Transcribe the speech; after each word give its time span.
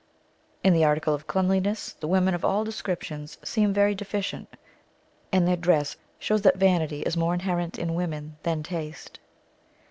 In 0.63 0.73
the 0.73 0.83
article 0.83 1.13
of 1.13 1.27
cleanliness, 1.27 1.93
the 1.93 2.07
women 2.07 2.33
of 2.33 2.43
all 2.43 2.63
descriptions 2.63 3.37
seem 3.43 3.71
very 3.71 3.93
deficient; 3.93 4.49
and 5.31 5.47
their 5.47 5.55
dress 5.55 5.95
shows 6.17 6.41
that 6.41 6.57
vanity 6.57 7.03
is 7.03 7.15
more 7.15 7.35
inherent 7.35 7.77
in 7.77 7.93
women 7.93 8.37
than 8.41 8.63
taste. 8.63 9.19